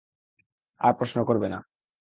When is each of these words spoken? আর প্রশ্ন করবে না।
আর 0.81 0.93
প্রশ্ন 0.93 1.17
করবে 1.23 1.47
না। 1.49 1.59